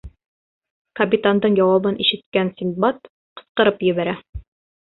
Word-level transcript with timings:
Капитандың 0.99 1.59
яуабын 1.59 1.99
ишеткән 2.05 2.51
Синдбад 2.57 2.99
ҡысҡырып 3.11 3.89
ебәрә: 3.93 4.21